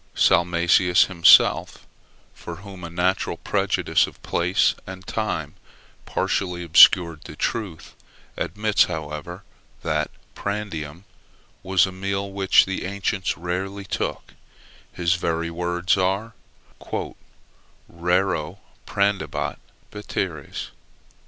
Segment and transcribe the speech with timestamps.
[0.15, 1.85] Salmasius himself,
[2.33, 5.53] for whom a natural prejudice of place and time
[6.07, 7.93] partially obscured the truth,
[8.35, 9.43] admits, however,
[9.83, 11.03] that prandium
[11.61, 14.33] was a meal which the ancients rarely took;
[14.91, 16.33] his very words are
[17.87, 18.57] "raro
[18.87, 19.59] prandebant
[19.91, 20.71] veteres."